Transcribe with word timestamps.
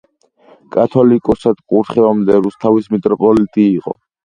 კათოლიკოსად 0.75 1.61
კურთხევამდე 1.75 2.41
რუსთავის 2.49 2.91
მიტროპოლიტი 2.97 3.71
იყო. 3.79 3.99